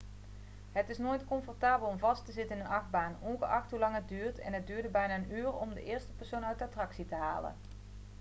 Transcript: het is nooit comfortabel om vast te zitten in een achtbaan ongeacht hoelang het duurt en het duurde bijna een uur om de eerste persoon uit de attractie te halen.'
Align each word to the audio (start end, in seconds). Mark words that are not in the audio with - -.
het 0.71 0.89
is 0.89 0.97
nooit 0.97 1.25
comfortabel 1.25 1.87
om 1.87 1.97
vast 1.99 2.25
te 2.25 2.31
zitten 2.31 2.55
in 2.55 2.61
een 2.61 2.67
achtbaan 2.71 3.17
ongeacht 3.21 3.69
hoelang 3.71 3.95
het 3.95 4.07
duurt 4.07 4.39
en 4.39 4.53
het 4.53 4.67
duurde 4.67 4.87
bijna 4.87 5.15
een 5.15 5.31
uur 5.31 5.53
om 5.53 5.73
de 5.73 5.83
eerste 5.83 6.11
persoon 6.17 6.45
uit 6.45 6.57
de 6.57 6.65
attractie 6.65 7.05
te 7.05 7.15
halen.' 7.15 7.53